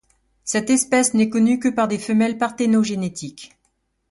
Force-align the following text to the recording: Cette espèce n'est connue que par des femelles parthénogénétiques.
Cette 0.43 0.71
espèce 0.71 1.13
n'est 1.13 1.29
connue 1.29 1.59
que 1.59 1.67
par 1.69 1.87
des 1.87 1.99
femelles 1.99 2.39
parthénogénétiques. 2.39 3.55